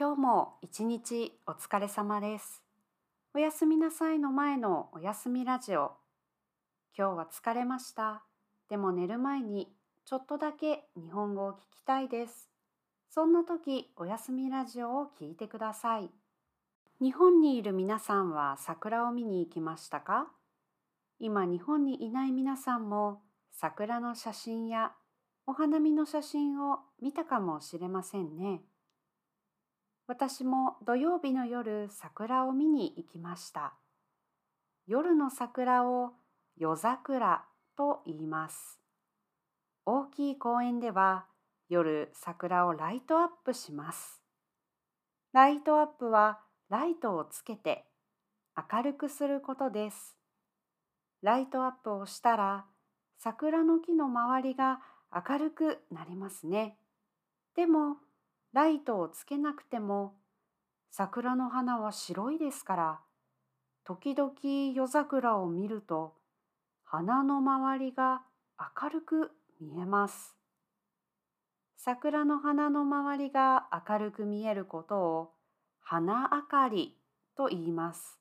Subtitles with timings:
[0.00, 2.62] 今日も一日お疲れ様です。
[3.34, 5.92] おやすみなさいの前のおやすみラジオ。
[6.96, 8.22] 今日は疲れました。
[8.70, 9.68] でも寝る前に
[10.06, 12.48] ちょっとだけ日本語を聞きたいです。
[13.10, 16.08] そんな時、おやすみラジオを聞いてください。
[17.02, 20.28] 日本にいる皆さんは桜を見に行きましたか？
[21.18, 23.20] 今日本にいない皆さんも
[23.52, 24.92] 桜の写真や
[25.46, 28.62] お花見の写真を見たかもしれませんね。
[30.10, 33.74] 私も土曜日の夜桜を見に行きました。
[34.88, 36.14] 夜の桜を
[36.56, 37.44] 夜桜
[37.76, 38.80] と言います。
[39.86, 41.26] 大きい公園では
[41.68, 44.20] 夜桜をライトアップします。
[45.32, 46.40] ライトアップは
[46.70, 47.84] ライトをつけて
[48.72, 50.16] 明るくすることです。
[51.22, 52.64] ライトアップをしたら
[53.20, 54.80] 桜の木の周りが
[55.14, 56.76] 明るくなりますね。
[57.54, 57.98] でも
[58.52, 60.14] ライトをつけなくても
[60.90, 63.00] 桜の花は白いですから
[63.84, 64.32] 時々
[64.74, 66.14] 夜桜を見ると
[66.84, 68.22] 花の周りが
[68.82, 70.36] 明るく見えます。
[71.76, 75.30] 桜の花の周りが明るく見えることを
[75.80, 76.96] 花明かり
[77.36, 78.18] と言います。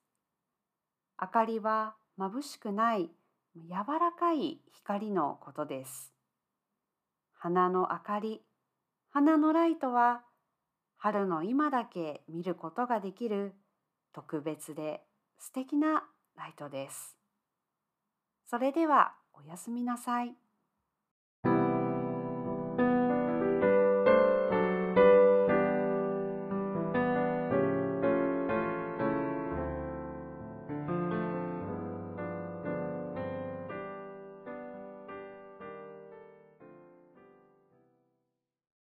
[1.21, 3.09] 明かりは眩しくない
[3.55, 6.13] 柔らかい光のことです。
[7.33, 8.41] 花の明かり、
[9.11, 10.21] 花のライトは
[10.97, 13.55] 春の今だけ見ることができる
[14.13, 15.01] 特別で
[15.39, 16.03] 素敵な
[16.37, 17.17] ライトです。
[18.45, 20.35] それではおやすみなさい。